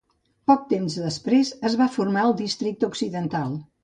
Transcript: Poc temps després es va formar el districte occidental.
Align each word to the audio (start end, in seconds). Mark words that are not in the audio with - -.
Poc 0.51 0.61
temps 0.69 0.95
després 1.01 1.51
es 1.69 1.75
va 1.81 1.87
formar 1.97 2.23
el 2.31 2.33
districte 2.39 2.89
occidental. 2.93 3.55